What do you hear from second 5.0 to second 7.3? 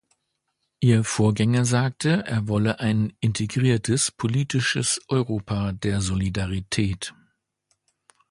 Europa der Solidarität.